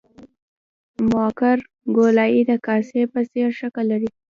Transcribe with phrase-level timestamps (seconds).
[1.13, 1.59] مقعر
[1.97, 4.09] ګولایي د کاسې په څېر شکل لري